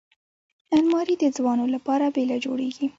الماري 0.77 1.15
د 1.19 1.23
ځوانو 1.37 1.65
لپاره 1.75 2.05
بېله 2.15 2.37
جوړیږي 2.45 2.87